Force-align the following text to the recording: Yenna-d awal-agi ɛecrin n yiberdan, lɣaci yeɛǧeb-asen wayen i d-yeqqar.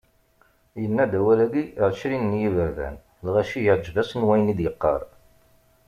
Yenna-d 0.81 1.13
awal-agi 1.19 1.63
ɛecrin 1.87 2.23
n 2.35 2.39
yiberdan, 2.41 2.95
lɣaci 3.25 3.59
yeɛǧeb-asen 3.65 4.25
wayen 4.27 4.51
i 4.53 4.55
d-yeqqar. 4.59 5.01